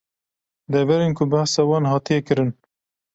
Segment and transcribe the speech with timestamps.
[0.71, 2.49] Deverên ku behsa wan hatiye kirin